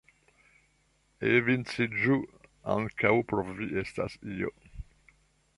Enviciĝu, 1.33 2.17
ankaŭ 2.79 3.15
por 3.33 3.45
Vi 3.61 3.71
estas 3.83 4.21
io. 4.39 4.55